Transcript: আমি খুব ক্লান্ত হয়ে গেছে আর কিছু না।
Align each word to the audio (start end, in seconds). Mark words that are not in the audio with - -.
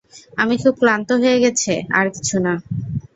আমি 0.37 0.55
খুব 0.63 0.73
ক্লান্ত 0.81 1.09
হয়ে 1.21 1.37
গেছে 1.43 1.73
আর 1.97 2.05
কিছু 2.15 2.37
না। 2.45 2.53